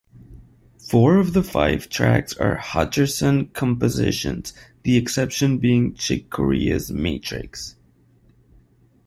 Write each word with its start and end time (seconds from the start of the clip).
Four 0.79 1.17
of 1.17 1.33
the 1.33 1.43
five 1.43 1.87
tracks 1.87 2.33
are 2.35 2.57
Hutcherson 2.57 3.53
compositions, 3.53 4.51
the 4.81 4.97
exception 4.97 5.59
being 5.59 5.93
Chick 5.93 6.31
Corea's 6.31 6.89
"Matrix". 6.91 7.75